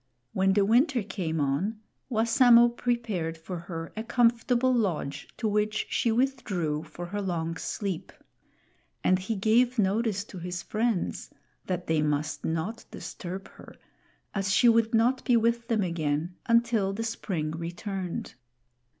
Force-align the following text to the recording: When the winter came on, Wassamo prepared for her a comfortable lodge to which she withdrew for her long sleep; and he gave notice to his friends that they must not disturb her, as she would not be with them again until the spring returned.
When 0.33 0.53
the 0.53 0.65
winter 0.65 1.03
came 1.03 1.39
on, 1.39 1.79
Wassamo 2.09 2.69
prepared 2.75 3.37
for 3.37 3.59
her 3.59 3.93
a 3.95 4.03
comfortable 4.03 4.73
lodge 4.73 5.27
to 5.37 5.47
which 5.47 5.85
she 5.91 6.11
withdrew 6.11 6.81
for 6.81 7.05
her 7.05 7.21
long 7.21 7.55
sleep; 7.55 8.11
and 9.03 9.19
he 9.19 9.35
gave 9.35 9.77
notice 9.77 10.23
to 10.23 10.39
his 10.39 10.63
friends 10.63 11.29
that 11.67 11.85
they 11.85 12.01
must 12.01 12.43
not 12.43 12.83
disturb 12.89 13.47
her, 13.49 13.75
as 14.33 14.51
she 14.51 14.67
would 14.67 14.95
not 14.95 15.23
be 15.23 15.37
with 15.37 15.67
them 15.67 15.83
again 15.83 16.35
until 16.47 16.93
the 16.93 17.03
spring 17.03 17.51
returned. 17.51 18.33